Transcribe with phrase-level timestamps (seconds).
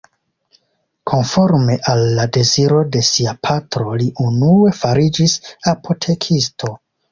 [1.11, 5.39] Konforme al la deziro de sia patro li unue fariĝis
[5.77, 6.75] apotekisto.